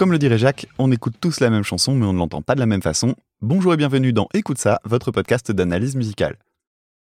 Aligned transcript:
Comme 0.00 0.12
le 0.12 0.18
dirait 0.18 0.38
Jacques, 0.38 0.66
on 0.78 0.90
écoute 0.90 1.16
tous 1.20 1.40
la 1.40 1.50
même 1.50 1.62
chanson 1.62 1.94
mais 1.94 2.06
on 2.06 2.14
ne 2.14 2.18
l'entend 2.18 2.40
pas 2.40 2.54
de 2.54 2.60
la 2.60 2.64
même 2.64 2.80
façon. 2.80 3.14
Bonjour 3.42 3.74
et 3.74 3.76
bienvenue 3.76 4.14
dans 4.14 4.28
Écoute 4.32 4.56
ça, 4.56 4.80
votre 4.84 5.10
podcast 5.10 5.52
d'analyse 5.52 5.94
musicale. 5.94 6.38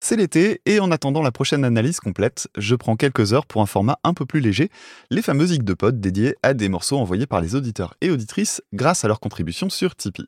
C'est 0.02 0.16
l'été 0.16 0.62
et 0.64 0.80
en 0.80 0.90
attendant 0.90 1.20
la 1.20 1.30
prochaine 1.30 1.66
analyse 1.66 2.00
complète, 2.00 2.48
je 2.56 2.74
prends 2.74 2.96
quelques 2.96 3.34
heures 3.34 3.44
pour 3.44 3.60
un 3.60 3.66
format 3.66 3.98
un 4.02 4.14
peu 4.14 4.24
plus 4.24 4.40
léger, 4.40 4.70
les 5.10 5.20
fameux 5.20 5.44
Zig 5.44 5.62
de 5.62 5.74
pod 5.74 6.00
dédiés 6.00 6.36
à 6.42 6.54
des 6.54 6.70
morceaux 6.70 6.96
envoyés 6.96 7.26
par 7.26 7.42
les 7.42 7.54
auditeurs 7.54 7.96
et 8.00 8.10
auditrices 8.10 8.62
grâce 8.72 9.04
à 9.04 9.08
leur 9.08 9.20
contribution 9.20 9.68
sur 9.68 9.94
Tipeee. 9.94 10.24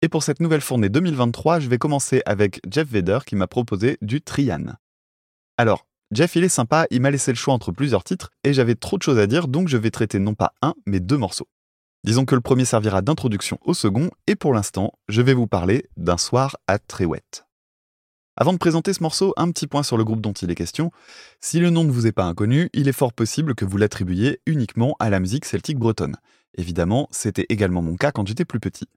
Et 0.00 0.08
pour 0.08 0.22
cette 0.22 0.40
nouvelle 0.40 0.62
fournée 0.62 0.88
2023, 0.88 1.60
je 1.60 1.68
vais 1.68 1.76
commencer 1.76 2.22
avec 2.24 2.62
Jeff 2.66 2.88
Vedder 2.88 3.18
qui 3.26 3.36
m'a 3.36 3.46
proposé 3.46 3.98
du 4.00 4.22
Trian. 4.22 4.72
Alors, 5.58 5.86
Jeff 6.12 6.34
il 6.34 6.44
est 6.44 6.48
sympa, 6.48 6.86
il 6.90 7.02
m'a 7.02 7.10
laissé 7.10 7.30
le 7.30 7.36
choix 7.36 7.52
entre 7.52 7.72
plusieurs 7.72 8.04
titres 8.04 8.30
et 8.42 8.54
j'avais 8.54 8.74
trop 8.74 8.96
de 8.96 9.02
choses 9.02 9.18
à 9.18 9.26
dire 9.26 9.48
donc 9.48 9.68
je 9.68 9.76
vais 9.76 9.90
traiter 9.90 10.18
non 10.18 10.34
pas 10.34 10.54
un 10.62 10.72
mais 10.86 11.00
deux 11.00 11.18
morceaux. 11.18 11.46
Disons 12.02 12.24
que 12.24 12.34
le 12.34 12.40
premier 12.40 12.64
servira 12.64 13.02
d'introduction 13.02 13.58
au 13.62 13.74
second 13.74 14.10
et 14.26 14.34
pour 14.34 14.54
l'instant, 14.54 14.92
je 15.08 15.20
vais 15.20 15.34
vous 15.34 15.46
parler 15.46 15.86
d'un 15.98 16.16
soir 16.16 16.56
à 16.66 16.78
Tréouette. 16.78 17.44
Avant 18.36 18.54
de 18.54 18.58
présenter 18.58 18.94
ce 18.94 19.02
morceau, 19.02 19.34
un 19.36 19.50
petit 19.50 19.66
point 19.66 19.82
sur 19.82 19.98
le 19.98 20.04
groupe 20.04 20.22
dont 20.22 20.32
il 20.32 20.50
est 20.50 20.54
question. 20.54 20.92
Si 21.42 21.60
le 21.60 21.68
nom 21.68 21.84
ne 21.84 21.90
vous 21.90 22.06
est 22.06 22.12
pas 22.12 22.24
inconnu, 22.24 22.70
il 22.72 22.88
est 22.88 22.92
fort 22.92 23.12
possible 23.12 23.54
que 23.54 23.66
vous 23.66 23.76
l'attribuiez 23.76 24.40
uniquement 24.46 24.96
à 24.98 25.10
la 25.10 25.20
musique 25.20 25.44
celtique 25.44 25.78
bretonne. 25.78 26.16
Évidemment, 26.56 27.06
c'était 27.10 27.44
également 27.50 27.82
mon 27.82 27.96
cas 27.96 28.12
quand 28.12 28.26
j'étais 28.26 28.46
plus 28.46 28.60
petit. 28.60 28.88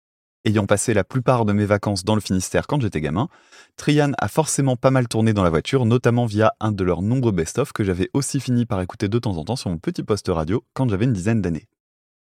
Ayant 0.46 0.66
passé 0.66 0.94
la 0.94 1.04
plupart 1.04 1.44
de 1.44 1.52
mes 1.52 1.66
vacances 1.66 2.06
dans 2.06 2.16
le 2.16 2.22
Finistère 2.22 2.68
quand 2.68 2.82
j'étais 2.82 3.02
gamin, 3.02 3.28
Trian 3.76 4.14
a 4.18 4.30
forcément 4.30 4.78
pas 4.78 4.92
mal 4.92 5.10
tourné 5.10 5.34
dans 5.34 5.44
la 5.44 5.50
voiture, 5.50 5.86
notamment 5.86 6.26
via 6.26 6.54
un 6.62 6.72
de 6.72 6.86
leurs 6.86 7.02
nombreux 7.02 7.34
best-of 7.34 7.74
que 7.74 7.84
j'avais 7.84 8.10
aussi 8.14 8.40
fini 8.40 8.66
par 8.66 8.80
écouter 8.80 9.10
de 9.10 9.20
temps 9.20 9.36
en 9.36 9.44
temps 9.44 9.58
sur 9.58 9.70
mon 9.70 9.78
petit 9.78 10.04
poste 10.04 10.30
radio 10.30 10.64
quand 10.74 10.88
j'avais 10.88 11.06
une 11.06 11.14
dizaine 11.14 11.42
d'années. 11.42 11.68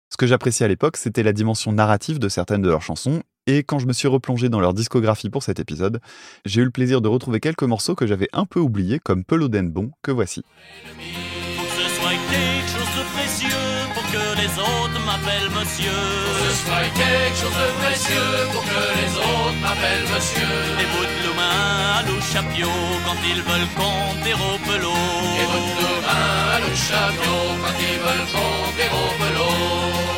Ce 0.09 0.17
que 0.17 0.25
j'appréciais 0.25 0.66
à 0.66 0.69
l'époque, 0.69 0.97
c'était 0.97 1.23
la 1.23 1.33
dimension 1.33 1.72
narrative 1.72 2.19
de 2.19 2.30
certaines 2.30 2.61
de 2.61 2.69
leurs 2.69 2.81
chansons, 2.81 3.22
et 3.45 3.63
quand 3.63 3.80
je 3.80 3.88
me 3.88 3.94
suis 3.94 4.08
replongé 4.08 4.50
dans 4.50 4.59
leur 4.59 4.73
discographie 4.73 5.30
pour 5.30 5.44
cet 5.44 5.59
épisode, 5.59 6.00
j'ai 6.45 6.61
eu 6.61 6.66
le 6.66 6.72
plaisir 6.72 7.02
de 7.02 7.08
retrouver 7.08 7.39
quelques 7.39 7.63
morceaux 7.63 7.95
que 7.95 8.05
j'avais 8.05 8.28
un 8.33 8.45
peu 8.45 8.59
oubliés, 8.59 9.00
comme 9.00 9.23
Peloden 9.23 9.72
Bon, 9.72 9.91
que 10.02 10.11
voici. 10.11 10.44
M'appellent 19.68 20.08
monsieur. 20.14 20.54
Les 20.80 20.88
bouts 20.92 21.06
de 21.06 22.08
l'ouchapio 22.08 22.70
quand 23.06 23.20
ils 23.32 23.42
veulent 23.50 23.72
compter 23.76 24.34
au 24.34 24.54
pelot. 24.66 24.94
Les 25.40 25.48
bouts 25.52 25.76
de 25.80 25.92
à 26.08 26.59
l'ouchapio 26.62 27.36
quand 27.62 27.78
ils 27.90 28.00
veulent 28.06 28.30
compter 28.36 28.88
au 29.00 29.08
pelot. 29.20 30.17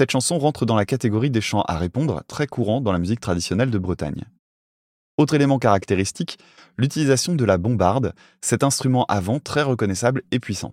Cette 0.00 0.12
chanson 0.12 0.38
rentre 0.38 0.64
dans 0.64 0.76
la 0.76 0.86
catégorie 0.86 1.28
des 1.28 1.42
chants 1.42 1.60
à 1.68 1.76
répondre, 1.76 2.22
très 2.26 2.46
courant 2.46 2.80
dans 2.80 2.90
la 2.90 2.98
musique 2.98 3.20
traditionnelle 3.20 3.70
de 3.70 3.76
Bretagne. 3.76 4.24
Autre 5.18 5.34
élément 5.34 5.58
caractéristique, 5.58 6.38
l'utilisation 6.78 7.34
de 7.34 7.44
la 7.44 7.58
bombarde, 7.58 8.14
cet 8.40 8.64
instrument 8.64 9.04
avant 9.10 9.40
très 9.40 9.60
reconnaissable 9.60 10.22
et 10.30 10.40
puissant. 10.40 10.72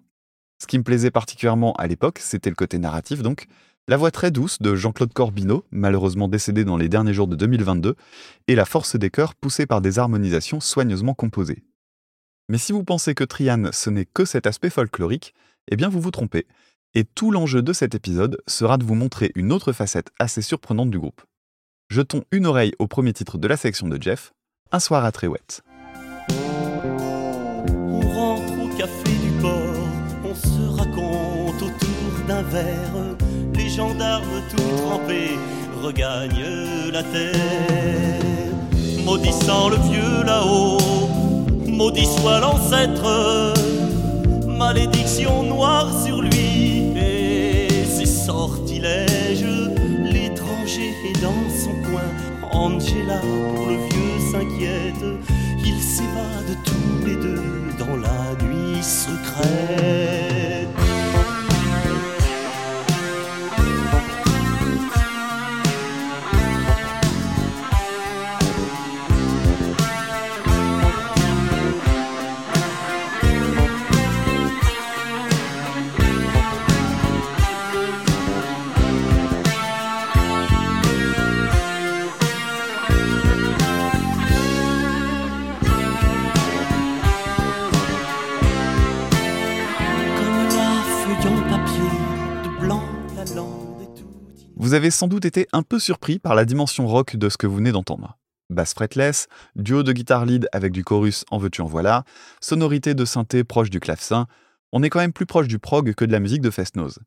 Ce 0.61 0.65
qui 0.65 0.77
me 0.77 0.83
plaisait 0.85 1.11
particulièrement 1.11 1.73
à 1.73 1.87
l'époque, 1.87 2.19
c'était 2.19 2.49
le 2.49 2.55
côté 2.55 2.77
narratif 2.77 3.21
donc, 3.21 3.47
la 3.89 3.97
voix 3.97 4.11
très 4.11 4.31
douce 4.31 4.61
de 4.61 4.75
Jean-Claude 4.75 5.11
Corbineau, 5.11 5.65
malheureusement 5.71 6.29
décédé 6.29 6.63
dans 6.63 6.77
les 6.77 6.87
derniers 6.87 7.13
jours 7.13 7.27
de 7.27 7.35
2022, 7.35 7.95
et 8.47 8.55
la 8.55 8.63
force 8.63 8.95
des 8.95 9.09
chœurs 9.09 9.35
poussée 9.35 9.65
par 9.65 9.81
des 9.81 9.99
harmonisations 9.99 10.61
soigneusement 10.61 11.15
composées. 11.15 11.65
Mais 12.47 12.57
si 12.57 12.71
vous 12.71 12.85
pensez 12.85 13.13
que 13.13 13.25
Trian 13.25 13.71
ce 13.73 13.89
n'est 13.89 14.05
que 14.05 14.23
cet 14.23 14.47
aspect 14.47 14.69
folklorique, 14.69 15.33
eh 15.69 15.75
bien 15.75 15.89
vous 15.89 15.99
vous 15.99 16.11
trompez, 16.11 16.47
et 16.97 17.03
tout 17.03 17.29
l'enjeu 17.29 17.61
de 17.61 17.73
cet 17.73 17.93
épisode 17.93 18.41
sera 18.47 18.79
de 18.79 18.83
vous 18.83 18.95
montrer 18.95 19.31
une 19.35 19.51
autre 19.51 19.71
facette 19.71 20.09
assez 20.17 20.41
surprenante 20.41 20.89
du 20.89 20.97
groupe. 20.97 21.21
Jetons 21.91 22.23
une 22.31 22.47
oreille 22.47 22.73
au 22.79 22.87
premier 22.87 23.13
titre 23.13 23.37
de 23.37 23.47
la 23.47 23.55
section 23.55 23.87
de 23.87 24.01
Jeff, 24.01 24.33
Un 24.71 24.79
soir 24.79 25.05
à 25.05 25.11
Tréouette. 25.11 25.61
On 27.69 27.99
rentre 27.99 28.53
au 28.63 28.67
café 28.75 29.11
du 29.23 29.29
port, 29.39 29.51
on 30.25 30.33
se 30.33 30.75
raconte 30.75 31.61
autour 31.61 32.25
d'un 32.27 32.41
verre. 32.41 33.15
Les 33.53 33.69
gendarmes 33.69 34.41
tout 34.49 34.77
trempés 34.77 35.37
regagnent 35.83 36.89
la 36.91 37.03
terre. 37.03 38.55
Maudissant 39.05 39.69
le 39.69 39.75
vieux 39.91 40.23
là-haut, 40.25 40.79
maudit 41.67 42.07
soit 42.07 42.39
l'ancêtre, 42.39 43.53
malédiction 44.47 45.43
noire 45.43 45.93
sur 46.03 46.23
lui 46.23 46.46
L'étranger 48.79 50.93
est 51.05 51.21
dans 51.21 51.49
son 51.49 51.73
coin. 51.89 52.09
Angela, 52.51 53.21
pour 53.55 53.67
le 53.67 53.75
vieux, 53.75 54.19
s'inquiète. 54.31 55.05
Ils 55.65 55.81
s'évadent 55.81 56.57
tous 56.63 57.05
les 57.05 57.15
deux 57.15 57.41
dans 57.79 57.97
la 57.97 58.35
nuit 58.43 58.81
secrète. 58.81 60.67
Vous 94.67 94.73
avez 94.73 94.91
sans 94.91 95.07
doute 95.07 95.23
été 95.23 95.47
un 95.53 95.63
peu 95.63 95.79
surpris 95.79 96.19
par 96.19 96.35
la 96.35 96.43
dimension 96.43 96.87
rock 96.87 97.15
de 97.15 97.29
ce 97.29 97.37
que 97.37 97.47
vous 97.47 97.55
venez 97.55 97.71
d'entendre. 97.71 98.17
Basse 98.49 98.73
fretless, 98.73 99.29
duo 99.55 99.81
de 99.81 99.93
guitare 99.93 100.25
lead 100.25 100.49
avec 100.51 100.73
du 100.73 100.83
chorus 100.83 101.23
en 101.31 101.37
veux-tu 101.37 101.61
en 101.61 101.67
voilà, 101.67 102.03
sonorité 102.41 102.93
de 102.93 103.05
synthé 103.05 103.45
proche 103.45 103.69
du 103.69 103.79
clavecin, 103.79 104.27
on 104.73 104.83
est 104.83 104.89
quand 104.89 104.99
même 104.99 105.13
plus 105.13 105.25
proche 105.25 105.47
du 105.47 105.57
prog 105.57 105.93
que 105.93 106.03
de 106.03 106.11
la 106.11 106.19
musique 106.19 106.41
de 106.41 106.49
Fest-Nose. 106.49 106.99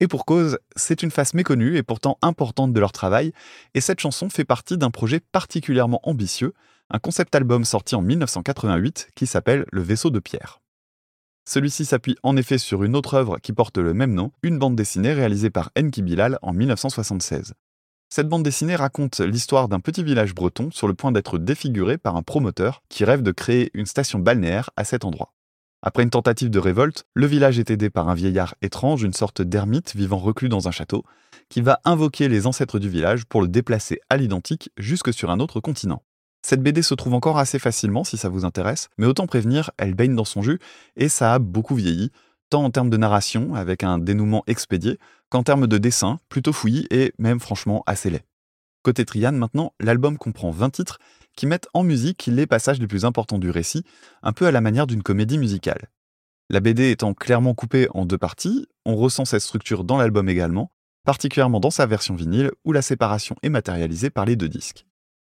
Et 0.00 0.08
pour 0.08 0.26
cause, 0.26 0.58
c'est 0.76 1.02
une 1.02 1.10
face 1.10 1.32
méconnue 1.32 1.78
et 1.78 1.82
pourtant 1.82 2.18
importante 2.20 2.74
de 2.74 2.80
leur 2.80 2.92
travail, 2.92 3.32
et 3.72 3.80
cette 3.80 4.00
chanson 4.00 4.28
fait 4.28 4.44
partie 4.44 4.76
d'un 4.76 4.90
projet 4.90 5.20
particulièrement 5.20 6.00
ambitieux, 6.02 6.52
un 6.90 6.98
concept 6.98 7.34
album 7.34 7.64
sorti 7.64 7.94
en 7.94 8.02
1988 8.02 9.08
qui 9.14 9.26
s'appelle 9.26 9.64
Le 9.72 9.80
vaisseau 9.80 10.10
de 10.10 10.18
pierre. 10.18 10.60
Celui-ci 11.52 11.84
s'appuie 11.84 12.14
en 12.22 12.36
effet 12.36 12.58
sur 12.58 12.84
une 12.84 12.94
autre 12.94 13.14
œuvre 13.14 13.40
qui 13.40 13.52
porte 13.52 13.76
le 13.78 13.92
même 13.92 14.14
nom, 14.14 14.30
une 14.44 14.60
bande 14.60 14.76
dessinée 14.76 15.12
réalisée 15.12 15.50
par 15.50 15.72
Enki 15.76 16.00
Bilal 16.00 16.38
en 16.42 16.52
1976. 16.52 17.54
Cette 18.08 18.28
bande 18.28 18.44
dessinée 18.44 18.76
raconte 18.76 19.18
l'histoire 19.18 19.66
d'un 19.66 19.80
petit 19.80 20.04
village 20.04 20.32
breton 20.32 20.70
sur 20.70 20.86
le 20.86 20.94
point 20.94 21.10
d'être 21.10 21.38
défiguré 21.38 21.98
par 21.98 22.14
un 22.14 22.22
promoteur 22.22 22.84
qui 22.88 23.04
rêve 23.04 23.22
de 23.22 23.32
créer 23.32 23.72
une 23.74 23.86
station 23.86 24.20
balnéaire 24.20 24.70
à 24.76 24.84
cet 24.84 25.04
endroit. 25.04 25.34
Après 25.82 26.04
une 26.04 26.10
tentative 26.10 26.50
de 26.50 26.60
révolte, 26.60 27.06
le 27.14 27.26
village 27.26 27.58
est 27.58 27.72
aidé 27.72 27.90
par 27.90 28.08
un 28.08 28.14
vieillard 28.14 28.54
étrange, 28.62 29.02
une 29.02 29.12
sorte 29.12 29.42
d'ermite 29.42 29.96
vivant 29.96 30.18
reclus 30.18 30.50
dans 30.50 30.68
un 30.68 30.70
château, 30.70 31.02
qui 31.48 31.62
va 31.62 31.80
invoquer 31.84 32.28
les 32.28 32.46
ancêtres 32.46 32.78
du 32.78 32.88
village 32.88 33.24
pour 33.24 33.42
le 33.42 33.48
déplacer 33.48 33.98
à 34.08 34.18
l'identique 34.18 34.70
jusque 34.76 35.12
sur 35.12 35.30
un 35.30 35.40
autre 35.40 35.58
continent. 35.58 36.04
Cette 36.42 36.62
BD 36.62 36.82
se 36.82 36.94
trouve 36.94 37.14
encore 37.14 37.38
assez 37.38 37.58
facilement 37.58 38.04
si 38.04 38.16
ça 38.16 38.28
vous 38.28 38.44
intéresse, 38.44 38.88
mais 38.98 39.06
autant 39.06 39.26
prévenir, 39.26 39.70
elle 39.76 39.94
baigne 39.94 40.14
dans 40.14 40.24
son 40.24 40.42
jus 40.42 40.58
et 40.96 41.08
ça 41.08 41.34
a 41.34 41.38
beaucoup 41.38 41.74
vieilli, 41.74 42.10
tant 42.48 42.64
en 42.64 42.70
termes 42.70 42.90
de 42.90 42.96
narration, 42.96 43.54
avec 43.54 43.84
un 43.84 43.98
dénouement 43.98 44.42
expédié, 44.46 44.98
qu'en 45.28 45.42
termes 45.42 45.66
de 45.66 45.78
dessin, 45.78 46.18
plutôt 46.28 46.52
fouillis 46.52 46.86
et 46.90 47.12
même 47.18 47.40
franchement 47.40 47.82
assez 47.86 48.10
laid. 48.10 48.24
Côté 48.82 49.04
Trian 49.04 49.32
maintenant, 49.32 49.74
l'album 49.78 50.16
comprend 50.16 50.50
20 50.50 50.70
titres 50.70 50.98
qui 51.36 51.46
mettent 51.46 51.68
en 51.74 51.82
musique 51.82 52.26
les 52.26 52.46
passages 52.46 52.80
les 52.80 52.86
plus 52.86 53.04
importants 53.04 53.38
du 53.38 53.50
récit, 53.50 53.84
un 54.22 54.32
peu 54.32 54.46
à 54.46 54.50
la 54.50 54.60
manière 54.60 54.86
d'une 54.86 55.02
comédie 55.02 55.38
musicale. 55.38 55.90
La 56.48 56.60
BD 56.60 56.90
étant 56.90 57.14
clairement 57.14 57.54
coupée 57.54 57.88
en 57.94 58.06
deux 58.06 58.18
parties, 58.18 58.66
on 58.84 58.96
ressent 58.96 59.24
cette 59.24 59.42
structure 59.42 59.84
dans 59.84 59.98
l'album 59.98 60.28
également, 60.28 60.72
particulièrement 61.04 61.60
dans 61.60 61.70
sa 61.70 61.86
version 61.86 62.14
vinyle 62.16 62.50
où 62.64 62.72
la 62.72 62.82
séparation 62.82 63.36
est 63.42 63.50
matérialisée 63.50 64.10
par 64.10 64.24
les 64.24 64.34
deux 64.34 64.48
disques. 64.48 64.86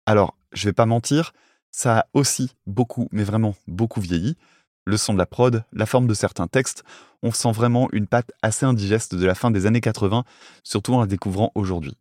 Alors, 0.05 0.35
je 0.51 0.65
vais 0.67 0.73
pas 0.73 0.85
mentir, 0.85 1.33
Ça 1.71 1.99
a 1.99 2.05
aussi 2.13 2.51
beaucoup, 2.67 3.07
mais 3.11 3.23
vraiment 3.23 3.55
beaucoup 3.67 3.99
vieilli. 3.99 4.37
Le 4.85 4.97
son 4.97 5.13
de 5.13 5.17
la 5.17 5.25
prod, 5.25 5.63
la 5.73 5.85
forme 5.85 6.07
de 6.07 6.13
certains 6.13 6.47
textes, 6.47 6.83
on 7.23 7.31
sent 7.31 7.51
vraiment 7.51 7.87
une 7.93 8.05
patte 8.05 8.31
assez 8.41 8.65
indigeste 8.65 9.15
de 9.15 9.25
la 9.25 9.33
fin 9.33 9.49
des 9.49 9.65
années 9.65 9.81
80, 9.81 10.23
surtout 10.63 10.93
en 10.93 10.99
la 10.99 11.07
découvrant 11.07 11.51
aujourd'hui. 11.55 11.97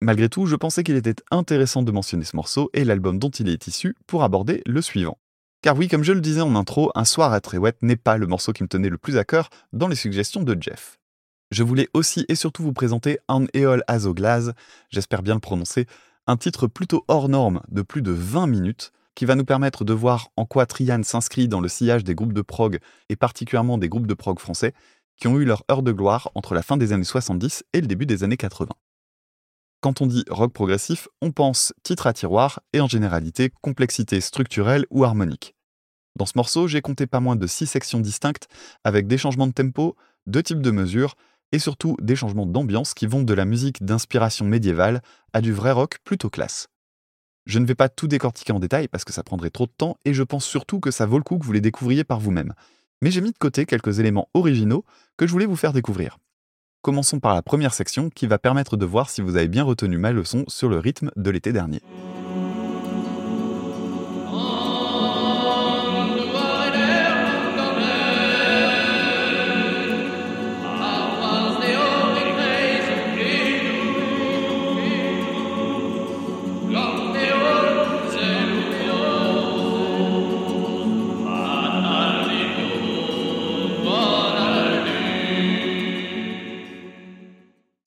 Malgré 0.00 0.28
tout, 0.28 0.46
je 0.46 0.54
pensais 0.54 0.84
qu'il 0.84 0.94
était 0.94 1.16
intéressant 1.32 1.82
de 1.82 1.90
mentionner 1.90 2.24
ce 2.24 2.36
morceau 2.36 2.70
et 2.74 2.84
l'album 2.84 3.18
dont 3.18 3.30
il 3.30 3.48
est 3.48 3.66
issu 3.66 3.96
pour 4.06 4.22
aborder 4.22 4.62
le 4.66 4.80
suivant. 4.82 5.18
Car 5.62 5.76
oui, 5.76 5.88
comme 5.88 6.04
je 6.04 6.12
le 6.12 6.20
disais 6.20 6.42
en 6.42 6.54
intro, 6.54 6.92
Un 6.94 7.04
soir 7.04 7.32
à 7.32 7.40
Tréouette 7.40 7.82
n'est 7.82 7.96
pas 7.96 8.18
le 8.18 8.28
morceau 8.28 8.52
qui 8.52 8.62
me 8.62 8.68
tenait 8.68 8.90
le 8.90 8.98
plus 8.98 9.16
à 9.16 9.24
cœur 9.24 9.50
dans 9.72 9.88
les 9.88 9.96
suggestions 9.96 10.44
de 10.44 10.56
Jeff. 10.60 10.98
Je 11.50 11.64
voulais 11.64 11.88
aussi 11.94 12.26
et 12.28 12.36
surtout 12.36 12.62
vous 12.62 12.74
présenter 12.74 13.18
Un 13.26 13.46
Eol 13.54 13.82
Azoglas, 13.88 14.52
j'espère 14.90 15.22
bien 15.22 15.34
le 15.34 15.40
prononcer, 15.40 15.86
un 16.28 16.36
titre 16.36 16.66
plutôt 16.66 17.04
hors 17.08 17.28
norme 17.28 17.62
de 17.68 17.82
plus 17.82 18.02
de 18.02 18.12
20 18.12 18.46
minutes, 18.46 18.92
qui 19.14 19.24
va 19.24 19.34
nous 19.34 19.46
permettre 19.46 19.84
de 19.84 19.94
voir 19.94 20.28
en 20.36 20.44
quoi 20.44 20.66
Trian 20.66 21.02
s'inscrit 21.02 21.48
dans 21.48 21.60
le 21.60 21.68
sillage 21.68 22.04
des 22.04 22.14
groupes 22.14 22.34
de 22.34 22.42
prog, 22.42 22.78
et 23.08 23.16
particulièrement 23.16 23.78
des 23.78 23.88
groupes 23.88 24.06
de 24.06 24.14
prog 24.14 24.38
français, 24.38 24.74
qui 25.16 25.26
ont 25.26 25.40
eu 25.40 25.46
leur 25.46 25.64
heure 25.70 25.82
de 25.82 25.90
gloire 25.90 26.30
entre 26.34 26.54
la 26.54 26.62
fin 26.62 26.76
des 26.76 26.92
années 26.92 27.02
70 27.02 27.64
et 27.72 27.80
le 27.80 27.86
début 27.86 28.06
des 28.06 28.22
années 28.24 28.36
80. 28.36 28.68
Quand 29.80 30.02
on 30.02 30.06
dit 30.06 30.24
rock 30.28 30.52
progressif, 30.52 31.08
on 31.22 31.32
pense 31.32 31.72
titre 31.82 32.06
à 32.06 32.12
tiroir 32.12 32.60
et 32.74 32.80
en 32.80 32.88
généralité 32.88 33.50
complexité 33.62 34.20
structurelle 34.20 34.84
ou 34.90 35.04
harmonique. 35.04 35.56
Dans 36.16 36.26
ce 36.26 36.34
morceau, 36.36 36.68
j'ai 36.68 36.82
compté 36.82 37.06
pas 37.06 37.20
moins 37.20 37.36
de 37.36 37.46
six 37.46 37.66
sections 37.66 38.00
distinctes 38.00 38.48
avec 38.84 39.06
des 39.06 39.18
changements 39.18 39.46
de 39.46 39.52
tempo, 39.52 39.96
deux 40.26 40.42
types 40.42 40.60
de 40.60 40.70
mesures 40.72 41.14
et 41.52 41.58
surtout 41.58 41.96
des 42.00 42.16
changements 42.16 42.46
d'ambiance 42.46 42.94
qui 42.94 43.06
vont 43.06 43.22
de 43.22 43.34
la 43.34 43.44
musique 43.44 43.84
d'inspiration 43.84 44.44
médiévale 44.44 45.02
à 45.32 45.40
du 45.40 45.52
vrai 45.52 45.72
rock 45.72 45.98
plutôt 46.04 46.30
classe. 46.30 46.68
Je 47.46 47.58
ne 47.58 47.66
vais 47.66 47.74
pas 47.74 47.88
tout 47.88 48.08
décortiquer 48.08 48.52
en 48.52 48.60
détail 48.60 48.88
parce 48.88 49.04
que 49.04 49.12
ça 49.12 49.22
prendrait 49.22 49.50
trop 49.50 49.66
de 49.66 49.72
temps 49.76 49.96
et 50.04 50.12
je 50.12 50.22
pense 50.22 50.44
surtout 50.44 50.80
que 50.80 50.90
ça 50.90 51.06
vaut 51.06 51.16
le 51.16 51.24
coup 51.24 51.38
que 51.38 51.44
vous 51.44 51.52
les 51.52 51.62
découvriez 51.62 52.04
par 52.04 52.20
vous-même. 52.20 52.52
Mais 53.00 53.10
j'ai 53.10 53.20
mis 53.20 53.32
de 53.32 53.38
côté 53.38 53.64
quelques 53.64 54.00
éléments 54.00 54.28
originaux 54.34 54.84
que 55.16 55.26
je 55.26 55.32
voulais 55.32 55.46
vous 55.46 55.56
faire 55.56 55.72
découvrir. 55.72 56.18
Commençons 56.82 57.20
par 57.20 57.34
la 57.34 57.42
première 57.42 57.74
section 57.74 58.10
qui 58.10 58.26
va 58.26 58.38
permettre 58.38 58.76
de 58.76 58.84
voir 58.84 59.08
si 59.08 59.20
vous 59.20 59.36
avez 59.36 59.48
bien 59.48 59.64
retenu 59.64 59.98
ma 59.98 60.12
leçon 60.12 60.44
sur 60.46 60.68
le 60.68 60.78
rythme 60.78 61.10
de 61.16 61.30
l'été 61.30 61.52
dernier. 61.52 61.80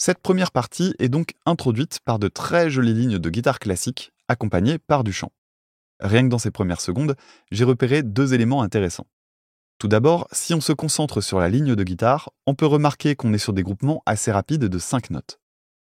Cette 0.04 0.18
première 0.18 0.52
partie 0.52 0.96
est 0.98 1.10
donc 1.10 1.36
introduite 1.46 2.00
par 2.04 2.18
de 2.18 2.28
très 2.28 2.72
jolies 2.72 2.96
lignes 2.96 3.20
de 3.20 3.30
guitare 3.30 3.60
classique, 3.60 4.14
accompagnées 4.28 4.80
par 4.80 5.04
du 5.04 5.14
chant. 5.14 5.32
Rien 6.00 6.24
que 6.24 6.30
dans 6.30 6.40
ces 6.40 6.50
premières 6.50 6.82
secondes, 6.82 7.16
j'ai 7.52 7.66
repéré 7.66 8.02
deux 8.02 8.34
éléments 8.34 8.64
intéressants. 8.64 9.06
Tout 9.78 9.88
d'abord, 9.88 10.28
si 10.32 10.56
on 10.56 10.60
se 10.60 10.74
concentre 10.74 11.22
sur 11.22 11.40
la 11.40 11.50
ligne 11.50 11.76
de 11.76 11.84
guitare, 11.84 12.32
on 12.48 12.56
peut 12.56 12.66
remarquer 12.66 13.16
qu'on 13.16 13.32
est 13.32 13.38
sur 13.38 13.54
des 13.54 13.62
groupements 13.62 14.02
assez 14.08 14.32
rapides 14.32 14.66
de 14.66 14.80
5 14.80 15.12
notes. 15.12 15.40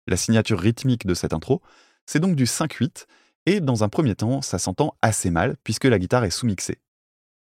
La 0.07 0.17
signature 0.17 0.61
rythmique 0.61 1.05
de 1.05 1.15
cette 1.15 1.33
intro, 1.33 1.61
c'est 2.07 2.21
donc 2.21 2.37
du 2.37 2.45
5-8, 2.45 3.07
et 3.47 3.61
dans 3.61 3.83
un 3.83 3.89
premier 3.89 4.15
temps, 4.15 4.41
ça 4.41 4.61
s'entend 4.61 4.95
assez 5.03 5.31
mal 5.31 5.57
puisque 5.65 5.87
la 5.87 5.99
guitare 5.99 6.23
est 6.23 6.31
sous-mixée. 6.31 6.79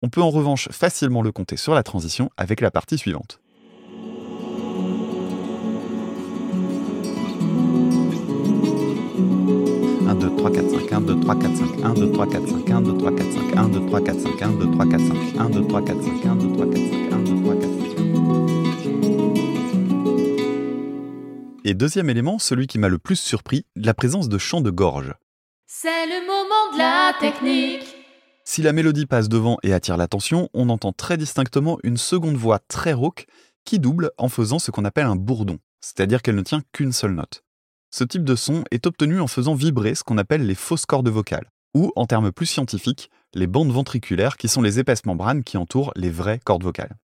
On 0.01 0.09
peut 0.09 0.21
en 0.21 0.29
revanche 0.29 0.67
facilement 0.71 1.21
le 1.21 1.31
compter 1.31 1.55
sur 1.55 1.73
la 1.73 1.83
transition 1.83 2.29
avec 2.35 2.59
la 2.59 2.69
partie 2.69 2.97
suivante. 2.97 3.39
5, 10.89 10.95
1, 10.95 11.01
2, 11.01 11.19
3, 11.19 11.35
4, 11.35 11.55
5, 11.55 11.83
1, 11.83 11.93
2, 11.93 12.11
3, 12.11 12.27
4, 12.27 12.47
5, 12.47 12.69
1, 12.71 12.81
2, 12.81 12.97
3, 12.97 13.11
4, 13.11 13.31
5, 13.31 13.57
1, 13.57 13.69
2, 13.69 13.85
3, 13.85 14.01
4, 14.01 14.19
5, 14.19 14.41
1, 14.41 14.49
2, 14.49 14.71
3, 14.71 14.85
4, 14.87 14.99
5, 14.99 15.37
1, 15.37 15.49
2, 15.49 15.67
3, 15.67 15.81
4, 15.85 16.01
5, 16.01 16.25
1, 16.25 16.35
2, 16.35 16.51
3, 16.53 16.65
4, 16.65 16.81
5, 16.81 17.13
1, 17.13 17.19
2, 17.19 17.43
3, 17.43 17.55
4, 17.55 17.61
5. 17.61 17.89
Et 21.63 21.73
deuxième 21.75 22.09
élément, 22.09 22.39
celui 22.39 22.65
qui 22.65 22.79
m'a 22.79 22.87
le 22.89 22.97
plus 22.97 23.17
surpris, 23.17 23.67
la 23.75 23.93
présence 23.93 24.29
de 24.29 24.39
chants 24.39 24.61
de 24.61 24.71
gorge. 24.71 25.13
C'est 25.67 26.07
le 26.07 26.25
moment 26.25 26.73
de 26.73 26.79
la 26.79 27.13
technique. 27.19 27.95
Si 28.43 28.63
la 28.63 28.73
mélodie 28.73 29.05
passe 29.05 29.29
devant 29.29 29.59
et 29.61 29.73
attire 29.73 29.95
l'attention, 29.95 30.49
on 30.55 30.69
entend 30.69 30.91
très 30.91 31.17
distinctement 31.17 31.77
une 31.83 31.97
seconde 31.97 32.35
voix 32.35 32.57
très 32.67 32.93
rauque 32.93 33.27
qui 33.63 33.77
double 33.77 34.09
en 34.17 34.27
faisant 34.27 34.57
ce 34.57 34.71
qu'on 34.71 34.85
appelle 34.85 35.05
un 35.05 35.15
bourdon, 35.15 35.59
c'est-à-dire 35.81 36.23
qu'elle 36.23 36.33
ne 36.33 36.41
tient 36.41 36.63
qu'une 36.73 36.93
seule 36.93 37.13
note. 37.13 37.43
Ce 37.91 38.03
type 38.03 38.23
de 38.23 38.35
son 38.35 38.63
est 38.69 38.85
obtenu 38.85 39.19
en 39.19 39.27
faisant 39.27 39.55
vibrer 39.55 39.95
ce 39.95 40.03
qu'on 40.03 40.19
appelle 40.19 40.45
les 40.45 40.55
fausses 40.55 40.85
cordes 40.85 41.09
vocales, 41.09 41.49
ou 41.73 41.91
en 41.95 42.05
termes 42.05 42.31
plus 42.31 42.45
scientifiques, 42.45 43.09
les 43.33 43.47
bandes 43.47 43.71
ventriculaires 43.71 44.37
qui 44.37 44.47
sont 44.47 44.61
les 44.61 44.77
épaisses 44.77 45.05
membranes 45.05 45.43
qui 45.43 45.57
entourent 45.57 45.91
les 45.95 46.11
vraies 46.11 46.39
cordes 46.43 46.63
vocales. 46.63 46.95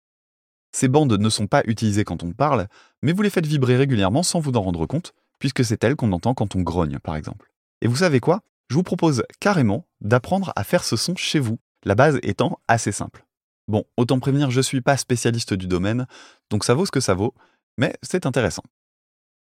Ces 0.72 0.88
bandes 0.88 1.18
ne 1.18 1.28
sont 1.30 1.46
pas 1.46 1.62
utilisées 1.66 2.04
quand 2.04 2.22
on 2.22 2.32
parle, 2.32 2.68
mais 3.02 3.12
vous 3.12 3.22
les 3.22 3.30
faites 3.30 3.46
vibrer 3.46 3.76
régulièrement 3.76 4.22
sans 4.22 4.40
vous 4.40 4.52
en 4.52 4.62
rendre 4.62 4.84
compte, 4.84 5.14
puisque 5.38 5.64
c'est 5.64 5.82
elles 5.84 5.96
qu'on 5.96 6.12
entend 6.12 6.34
quand 6.34 6.54
on 6.54 6.60
grogne, 6.60 6.98
par 6.98 7.16
exemple. 7.16 7.50
Et 7.80 7.86
vous 7.86 7.96
savez 7.96 8.20
quoi? 8.20 8.40
Je 8.68 8.74
vous 8.74 8.82
propose 8.82 9.24
carrément 9.40 9.86
d'apprendre 10.00 10.52
à 10.54 10.64
faire 10.64 10.84
ce 10.84 10.96
son 10.96 11.16
chez 11.16 11.38
vous, 11.38 11.58
la 11.84 11.94
base 11.94 12.18
étant 12.22 12.58
assez 12.68 12.92
simple. 12.92 13.24
Bon, 13.68 13.84
autant 13.96 14.18
prévenir, 14.18 14.50
je 14.50 14.60
suis 14.60 14.82
pas 14.82 14.98
spécialiste 14.98 15.54
du 15.54 15.66
domaine, 15.66 16.06
donc 16.50 16.64
ça 16.64 16.74
vaut 16.74 16.84
ce 16.84 16.90
que 16.90 17.00
ça 17.00 17.14
vaut, 17.14 17.34
mais 17.78 17.94
c'est 18.02 18.26
intéressant. 18.26 18.64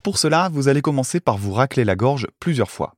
Pour 0.04 0.18
cela, 0.18 0.50
vous 0.50 0.68
allez 0.68 0.82
commencer 0.82 1.22
par 1.22 1.38
vous 1.38 1.54
racler 1.54 1.86
la 1.86 1.96
gorge 1.96 2.28
plusieurs 2.40 2.70
fois. 2.70 2.96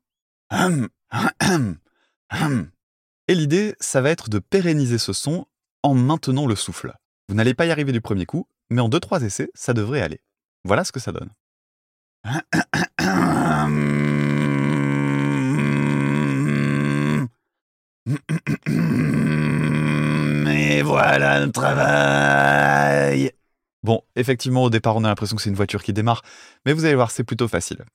Et 3.27 3.35
l'idée, 3.35 3.75
ça 3.79 4.01
va 4.01 4.09
être 4.09 4.27
de 4.27 4.39
pérenniser 4.39 4.97
ce 4.97 5.13
son 5.13 5.45
en 5.83 5.93
maintenant 5.93 6.47
le 6.47 6.55
souffle. 6.55 6.95
Vous 7.29 7.35
n'allez 7.35 7.53
pas 7.53 7.67
y 7.67 7.71
arriver 7.71 7.91
du 7.91 8.01
premier 8.01 8.25
coup, 8.25 8.47
mais 8.71 8.81
en 8.81 8.89
2-3 8.89 9.23
essais, 9.23 9.51
ça 9.53 9.73
devrait 9.73 10.01
aller. 10.01 10.19
Voilà 10.63 10.83
ce 10.83 10.91
que 10.91 10.99
ça 10.99 11.11
donne. 11.11 11.29
Et 20.47 20.81
voilà 20.81 21.45
le 21.45 21.51
travail. 21.51 23.34
Bon, 23.85 24.01
effectivement, 24.15 24.63
au 24.63 24.71
départ, 24.71 24.95
on 24.95 25.03
a 25.03 25.09
l'impression 25.09 25.35
que 25.35 25.43
c'est 25.43 25.51
une 25.51 25.55
voiture 25.55 25.83
qui 25.83 25.93
démarre, 25.93 26.23
mais 26.65 26.73
vous 26.73 26.85
allez 26.85 26.95
voir, 26.95 27.11
c'est 27.11 27.23
plutôt 27.23 27.47
facile. 27.47 27.85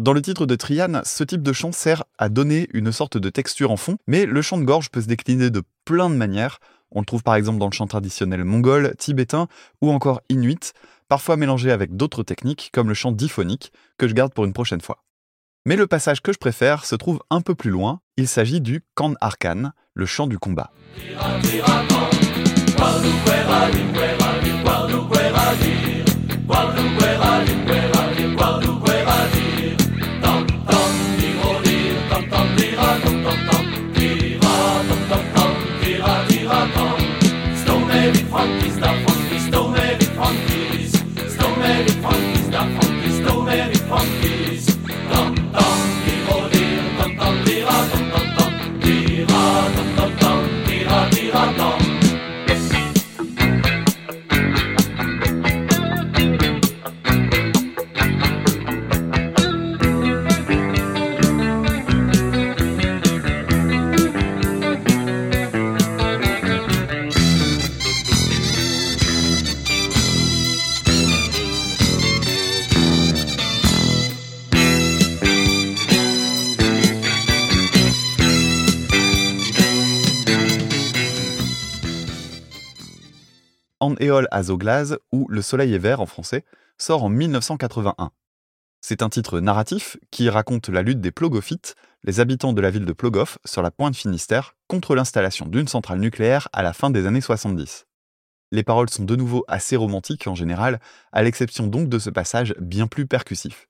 Dans 0.00 0.14
le 0.14 0.20
titre 0.20 0.46
de 0.46 0.56
Trian, 0.56 1.00
ce 1.04 1.22
type 1.22 1.44
de 1.44 1.52
chant 1.52 1.70
sert 1.70 2.02
à 2.18 2.28
donner 2.28 2.68
une 2.72 2.90
sorte 2.90 3.18
de 3.18 3.30
texture 3.30 3.70
en 3.70 3.76
fond, 3.76 3.98
mais 4.08 4.26
le 4.26 4.42
chant 4.42 4.58
de 4.58 4.64
gorge 4.64 4.90
peut 4.90 5.00
se 5.00 5.06
décliner 5.06 5.50
de 5.50 5.62
plein 5.84 6.10
de 6.10 6.16
manières. 6.16 6.58
On 6.90 6.98
le 6.98 7.06
trouve 7.06 7.22
par 7.22 7.36
exemple 7.36 7.60
dans 7.60 7.68
le 7.68 7.72
chant 7.72 7.86
traditionnel 7.86 8.42
mongol, 8.42 8.96
tibétain 8.98 9.46
ou 9.80 9.92
encore 9.92 10.22
inuit, 10.28 10.72
parfois 11.06 11.36
mélangé 11.36 11.70
avec 11.70 11.96
d'autres 11.96 12.24
techniques 12.24 12.70
comme 12.72 12.88
le 12.88 12.94
chant 12.94 13.12
diphonique, 13.12 13.72
que 13.98 14.08
je 14.08 14.14
garde 14.14 14.34
pour 14.34 14.44
une 14.44 14.52
prochaine 14.52 14.80
fois. 14.80 15.04
Mais 15.66 15.76
le 15.76 15.86
passage 15.86 16.20
que 16.20 16.32
je 16.32 16.38
préfère 16.38 16.84
se 16.84 16.96
trouve 16.96 17.22
un 17.30 17.42
peu 17.42 17.54
plus 17.54 17.70
loin, 17.70 18.00
il 18.16 18.26
s'agit 18.26 18.60
du 18.60 18.82
Kan 18.96 19.14
Arkan, 19.20 19.70
le 19.94 20.04
chant 20.04 20.26
du 20.26 20.40
combat. 20.40 20.72
funkies, 42.02 42.50
the 42.50 42.58
funkies, 42.58 43.24
funkies. 43.88 44.41
En 83.82 83.96
éole 83.96 84.28
à 84.30 84.44
Zoglaz 84.44 84.96
ou 85.10 85.26
Le 85.28 85.42
soleil 85.42 85.74
est 85.74 85.78
vert 85.78 86.00
en 86.00 86.06
français 86.06 86.44
sort 86.78 87.02
en 87.02 87.08
1981. 87.08 88.12
C'est 88.80 89.02
un 89.02 89.08
titre 89.08 89.40
narratif 89.40 89.96
qui 90.12 90.30
raconte 90.30 90.68
la 90.68 90.82
lutte 90.82 91.00
des 91.00 91.10
plogophytes, 91.10 91.74
les 92.04 92.20
habitants 92.20 92.52
de 92.52 92.60
la 92.60 92.70
ville 92.70 92.84
de 92.84 92.92
Plogoff 92.92 93.38
sur 93.44 93.60
la 93.60 93.72
pointe 93.72 93.96
Finistère, 93.96 94.54
contre 94.68 94.94
l'installation 94.94 95.46
d'une 95.46 95.66
centrale 95.66 95.98
nucléaire 95.98 96.48
à 96.52 96.62
la 96.62 96.72
fin 96.72 96.90
des 96.90 97.06
années 97.06 97.20
70. 97.20 97.88
Les 98.52 98.62
paroles 98.62 98.88
sont 98.88 99.02
de 99.02 99.16
nouveau 99.16 99.44
assez 99.48 99.74
romantiques 99.74 100.28
en 100.28 100.36
général, 100.36 100.78
à 101.10 101.24
l'exception 101.24 101.66
donc 101.66 101.88
de 101.88 101.98
ce 101.98 102.10
passage 102.10 102.54
bien 102.60 102.86
plus 102.86 103.08
percussif. 103.08 103.68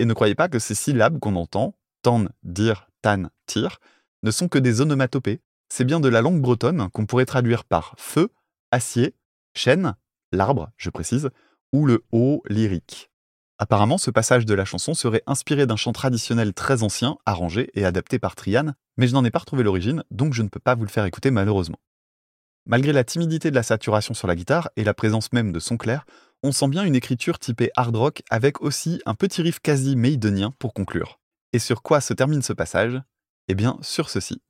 Et 0.00 0.06
ne 0.06 0.12
croyez 0.12 0.34
pas 0.34 0.48
que 0.48 0.58
ces 0.58 0.74
syllabes 0.74 1.20
qu'on 1.20 1.36
entend, 1.36 1.76
tan, 2.02 2.24
dir, 2.42 2.88
tan, 3.00 3.30
tir, 3.46 3.78
ne 4.24 4.32
sont 4.32 4.48
que 4.48 4.58
des 4.58 4.80
onomatopées, 4.80 5.40
c'est 5.68 5.84
bien 5.84 6.00
de 6.00 6.08
la 6.08 6.20
langue 6.20 6.40
bretonne 6.40 6.90
qu'on 6.90 7.06
pourrait 7.06 7.26
traduire 7.26 7.62
par 7.62 7.94
feu, 7.96 8.30
acier, 8.72 9.14
chêne, 9.56 9.94
l'arbre, 10.32 10.70
je 10.76 10.90
précise, 10.90 11.30
ou 11.72 11.86
le 11.86 12.04
haut 12.12 12.42
lyrique. 12.48 13.10
Apparemment, 13.58 13.98
ce 13.98 14.10
passage 14.10 14.44
de 14.44 14.54
la 14.54 14.66
chanson 14.66 14.92
serait 14.92 15.22
inspiré 15.26 15.66
d'un 15.66 15.76
chant 15.76 15.92
traditionnel 15.92 16.52
très 16.52 16.82
ancien, 16.82 17.16
arrangé 17.24 17.70
et 17.74 17.84
adapté 17.84 18.18
par 18.18 18.36
Triane, 18.36 18.74
mais 18.96 19.08
je 19.08 19.14
n'en 19.14 19.24
ai 19.24 19.30
pas 19.30 19.38
retrouvé 19.38 19.62
l'origine, 19.62 20.04
donc 20.10 20.34
je 20.34 20.42
ne 20.42 20.48
peux 20.48 20.60
pas 20.60 20.74
vous 20.74 20.84
le 20.84 20.90
faire 20.90 21.06
écouter 21.06 21.30
malheureusement. 21.30 21.78
Malgré 22.66 22.92
la 22.92 23.04
timidité 23.04 23.50
de 23.50 23.54
la 23.54 23.62
saturation 23.62 24.12
sur 24.12 24.26
la 24.26 24.34
guitare 24.34 24.70
et 24.76 24.84
la 24.84 24.92
présence 24.92 25.32
même 25.32 25.52
de 25.52 25.60
son 25.60 25.76
clair, 25.76 26.04
on 26.42 26.52
sent 26.52 26.68
bien 26.68 26.84
une 26.84 26.96
écriture 26.96 27.38
typée 27.38 27.70
hard 27.76 27.96
rock 27.96 28.22
avec 28.28 28.60
aussi 28.60 29.00
un 29.06 29.14
petit 29.14 29.40
riff 29.40 29.60
quasi 29.60 29.96
maidenien 29.96 30.52
pour 30.58 30.74
conclure. 30.74 31.18
Et 31.52 31.58
sur 31.58 31.82
quoi 31.82 32.00
se 32.00 32.12
termine 32.12 32.42
ce 32.42 32.52
passage? 32.52 33.00
Eh 33.48 33.54
bien, 33.54 33.78
sur 33.80 34.10
ceci. 34.10 34.42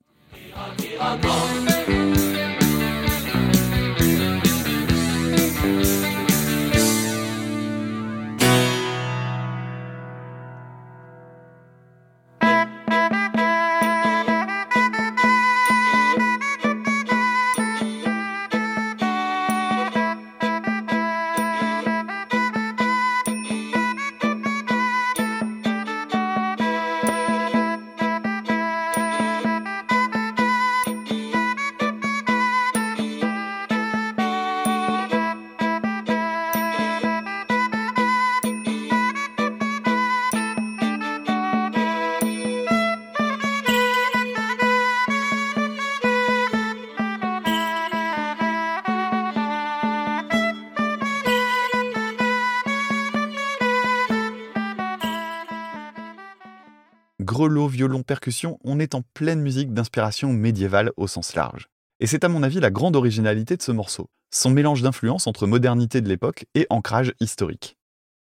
Grelot, 57.37 57.67
violon, 57.67 58.01
percussion, 58.01 58.57
on 58.63 58.79
est 58.79 58.95
en 58.95 59.03
pleine 59.13 59.41
musique 59.41 59.71
d'inspiration 59.71 60.33
médiévale 60.33 60.91
au 60.97 61.05
sens 61.05 61.35
large. 61.35 61.67
Et 61.99 62.07
c'est 62.07 62.23
à 62.23 62.29
mon 62.29 62.41
avis 62.41 62.59
la 62.59 62.71
grande 62.71 62.95
originalité 62.95 63.55
de 63.55 63.61
ce 63.61 63.71
morceau, 63.71 64.09
son 64.31 64.49
mélange 64.49 64.81
d'influence 64.81 65.27
entre 65.27 65.45
modernité 65.45 66.01
de 66.01 66.09
l'époque 66.09 66.45
et 66.55 66.65
ancrage 66.71 67.13
historique. 67.19 67.77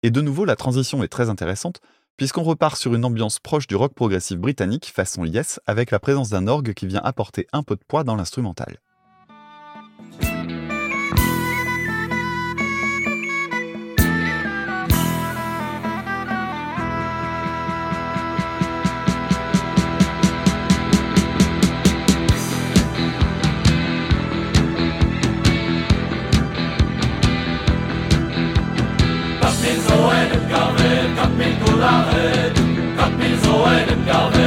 Et 0.03 0.11
de 0.11 0.19
nouveau, 0.19 0.43
la 0.43 0.57
transition 0.57 1.03
est 1.03 1.07
très 1.07 1.29
intéressante, 1.29 1.79
puisqu'on 2.17 2.43
repart 2.43 2.75
sur 2.75 2.95
une 2.95 3.05
ambiance 3.05 3.39
proche 3.39 3.65
du 3.65 3.77
rock 3.77 3.93
progressif 3.93 4.39
britannique 4.39 4.91
façon 4.93 5.23
Yes, 5.23 5.61
avec 5.65 5.91
la 5.91 5.99
présence 5.99 6.29
d'un 6.29 6.45
orgue 6.45 6.73
qui 6.73 6.85
vient 6.85 7.01
apporter 7.01 7.47
un 7.53 7.63
peu 7.63 7.77
de 7.77 7.83
poids 7.87 8.03
dans 8.03 8.17
l'instrumental. 8.17 8.81
Freudengarde. 33.67 34.46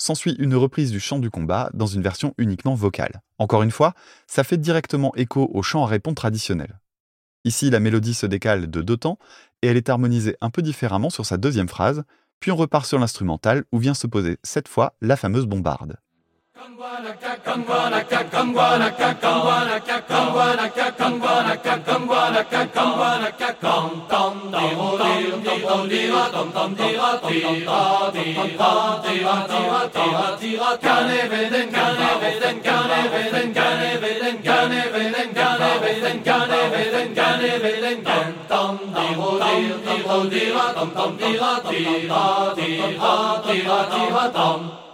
S'ensuit 0.00 0.34
une 0.38 0.56
reprise 0.56 0.90
du 0.90 0.98
chant 0.98 1.18
du 1.18 1.30
combat 1.30 1.70
dans 1.74 1.86
une 1.86 2.02
version 2.02 2.34
uniquement 2.38 2.74
vocale. 2.74 3.20
Encore 3.38 3.62
une 3.62 3.70
fois, 3.70 3.94
ça 4.26 4.44
fait 4.44 4.56
directement 4.56 5.14
écho 5.14 5.50
au 5.52 5.62
chant 5.62 5.84
à 5.84 5.86
répondre 5.86 6.16
traditionnel. 6.16 6.80
Ici, 7.44 7.70
la 7.70 7.80
mélodie 7.80 8.14
se 8.14 8.26
décale 8.26 8.70
de 8.70 8.82
deux 8.82 8.96
temps 8.96 9.18
et 9.62 9.68
elle 9.68 9.76
est 9.76 9.88
harmonisée 9.88 10.36
un 10.40 10.50
peu 10.50 10.62
différemment 10.62 11.10
sur 11.10 11.26
sa 11.26 11.36
deuxième 11.36 11.68
phrase, 11.68 12.02
puis 12.40 12.50
on 12.50 12.56
repart 12.56 12.86
sur 12.86 12.98
l'instrumental 12.98 13.64
où 13.72 13.78
vient 13.78 13.94
se 13.94 14.06
poser 14.06 14.38
cette 14.42 14.68
fois 14.68 14.94
la 15.00 15.16
fameuse 15.16 15.46
bombarde. 15.46 15.96
Dum 16.60 16.76
dum 40.06 40.30
dee 40.30 40.50
la 40.50 40.72
dum 40.72 40.90
dum 40.94 41.16
dee 41.16 41.36
la 41.40 41.60
dee 41.70 42.06
la 42.08 42.52
dee 42.56 42.92
la 42.98 43.40
dee 43.46 43.62
la 43.64 43.80
dee 43.92 44.10
la 44.10 44.28
dum. 44.34 44.89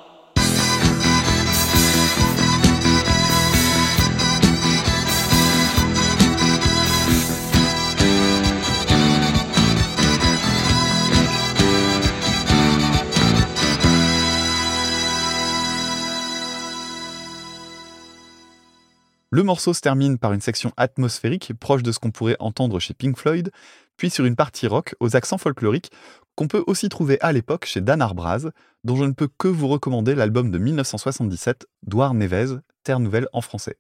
Le 19.37 19.43
morceau 19.43 19.75
se 19.75 19.83
termine 19.83 20.17
par 20.17 20.33
une 20.33 20.41
section 20.41 20.73
atmosphérique 20.79 21.53
proche 21.61 21.83
de 21.83 21.93
ce 21.93 21.99
qu'on 21.99 22.11
pourrait 22.11 22.39
entendre 22.39 22.81
chez 22.81 22.95
Pink 22.95 23.19
Floyd, 23.19 23.51
puis 23.99 24.09
sur 24.09 24.25
une 24.25 24.35
partie 24.35 24.67
rock 24.67 24.95
aux 24.99 25.15
accents 25.15 25.37
folkloriques 25.37 25.91
qu'on 26.37 26.49
peut 26.49 26.65
aussi 26.67 26.89
trouver 26.89 27.21
à 27.21 27.33
l'époque 27.33 27.67
chez 27.67 27.83
Dan 27.83 28.01
Arbraz, 28.01 28.49
dont 28.83 28.97
je 28.97 29.05
ne 29.05 29.13
peux 29.13 29.29
que 29.37 29.49
vous 29.49 29.69
recommander 29.69 30.15
l'album 30.15 30.51
de 30.51 30.57
1977 30.57 31.67
d'Ouar 31.87 32.15
Nevez, 32.15 32.61
Terre 32.83 32.99
Nouvelle 32.99 33.29
en 33.35 33.43
français. 33.43 33.77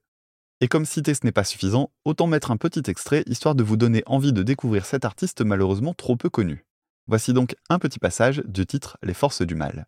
Et 0.61 0.69
comme 0.69 0.85
citer 0.85 1.15
ce 1.15 1.25
n'est 1.25 1.33
pas 1.33 1.43
suffisant, 1.43 1.91
autant 2.05 2.27
mettre 2.27 2.51
un 2.51 2.59
petit 2.59 2.83
extrait 2.91 3.25
histoire 3.25 3.55
de 3.55 3.65
vous 3.65 3.79
donner 3.79 4.03
envie 4.05 4.35
de 4.35 4.43
découvrir 4.43 4.85
cet 4.85 5.07
artiste 5.07 5.41
malheureusement 5.41 5.95
trop 5.95 6.17
peu 6.17 6.29
connu. 6.29 6.67
Voici 7.07 7.33
donc 7.33 7.57
un 7.71 7.79
petit 7.79 7.99
passage 7.99 8.43
du 8.47 8.67
titre 8.67 8.99
Les 9.03 9.15
Forces 9.15 9.41
du 9.41 9.55
Mal. 9.55 9.87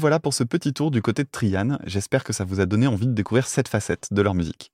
Voilà 0.00 0.18
pour 0.18 0.32
ce 0.32 0.44
petit 0.44 0.72
tour 0.72 0.90
du 0.90 1.02
côté 1.02 1.24
de 1.24 1.28
Trian. 1.30 1.78
J'espère 1.84 2.24
que 2.24 2.32
ça 2.32 2.44
vous 2.44 2.60
a 2.60 2.66
donné 2.66 2.86
envie 2.86 3.06
de 3.06 3.12
découvrir 3.12 3.46
cette 3.46 3.68
facette 3.68 4.08
de 4.10 4.22
leur 4.22 4.34
musique. 4.34 4.72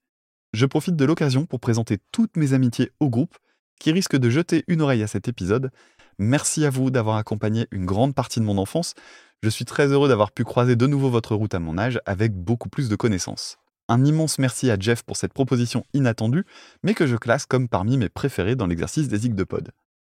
Je 0.52 0.66
profite 0.66 0.94
de 0.94 1.04
l'occasion 1.04 1.46
pour 1.46 1.58
présenter 1.58 1.98
toutes 2.12 2.36
mes 2.36 2.52
amitiés 2.52 2.92
au 3.00 3.10
groupe 3.10 3.36
qui 3.80 3.90
risquent 3.90 4.16
de 4.16 4.30
jeter 4.30 4.64
une 4.68 4.82
oreille 4.82 5.02
à 5.02 5.08
cet 5.08 5.26
épisode. 5.26 5.72
Merci 6.18 6.64
à 6.64 6.70
vous 6.70 6.90
d'avoir 6.92 7.16
accompagné 7.16 7.66
une 7.72 7.86
grande 7.86 8.14
partie 8.14 8.38
de 8.38 8.44
mon 8.44 8.56
enfance. 8.56 8.94
Je 9.42 9.48
suis 9.48 9.64
très 9.64 9.88
heureux 9.88 10.08
d'avoir 10.08 10.30
pu 10.30 10.44
croiser 10.44 10.76
de 10.76 10.86
nouveau 10.86 11.10
votre 11.10 11.34
route 11.34 11.54
à 11.54 11.58
mon 11.58 11.76
âge 11.76 12.00
avec 12.06 12.32
beaucoup 12.32 12.68
plus 12.68 12.88
de 12.88 12.94
connaissances. 12.94 13.58
Un 13.88 14.04
immense 14.04 14.38
merci 14.38 14.70
à 14.70 14.78
Jeff 14.78 15.02
pour 15.02 15.16
cette 15.16 15.34
proposition 15.34 15.84
inattendue, 15.92 16.44
mais 16.84 16.94
que 16.94 17.08
je 17.08 17.16
classe 17.16 17.46
comme 17.46 17.68
parmi 17.68 17.96
mes 17.96 18.08
préférés 18.08 18.54
dans 18.54 18.68
l'exercice 18.68 19.08
des 19.08 19.28
de 19.28 19.44
pod. 19.44 19.72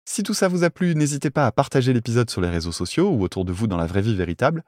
Si 0.08 0.22
tout 0.22 0.34
ça 0.34 0.46
vous 0.46 0.62
a 0.62 0.70
plu, 0.70 0.94
n'hésitez 0.94 1.30
pas 1.30 1.46
à 1.46 1.52
partager 1.52 1.92
l'épisode 1.92 2.30
sur 2.30 2.40
les 2.40 2.48
réseaux 2.48 2.72
sociaux 2.72 3.10
ou 3.10 3.25
autour 3.25 3.44
de 3.44 3.52
vous 3.52 3.66
dans 3.66 3.76
la 3.76 3.86
vraie 3.86 4.00
vie 4.00 4.14
véritable. 4.14 4.62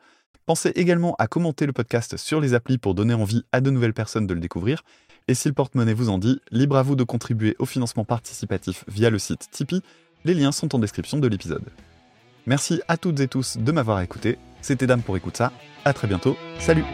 Pensez 0.46 0.70
également 0.70 1.14
à 1.20 1.28
commenter 1.28 1.64
le 1.64 1.72
podcast 1.72 2.16
sur 2.16 2.40
les 2.40 2.54
applis 2.54 2.76
pour 2.76 2.94
donner 2.94 3.14
envie 3.14 3.44
à 3.52 3.60
de 3.60 3.70
nouvelles 3.70 3.94
personnes 3.94 4.26
de 4.26 4.34
le 4.34 4.40
découvrir. 4.40 4.82
Et 5.28 5.34
si 5.34 5.46
le 5.46 5.54
porte-monnaie 5.54 5.94
vous 5.94 6.08
en 6.08 6.18
dit, 6.18 6.40
libre 6.50 6.76
à 6.76 6.82
vous 6.82 6.96
de 6.96 7.04
contribuer 7.04 7.54
au 7.60 7.66
financement 7.66 8.04
participatif 8.04 8.84
via 8.88 9.10
le 9.10 9.20
site 9.20 9.48
Tipeee. 9.52 9.82
Les 10.24 10.34
liens 10.34 10.52
sont 10.52 10.74
en 10.74 10.80
description 10.80 11.18
de 11.18 11.28
l'épisode. 11.28 11.64
Merci 12.46 12.82
à 12.88 12.96
toutes 12.96 13.20
et 13.20 13.28
tous 13.28 13.58
de 13.58 13.72
m'avoir 13.72 14.00
écouté. 14.00 14.38
C'était 14.60 14.88
Dame 14.88 15.02
pour 15.02 15.16
écouter 15.16 15.38
ça. 15.38 15.52
À 15.84 15.92
très 15.92 16.08
bientôt. 16.08 16.36
Salut 16.58 16.84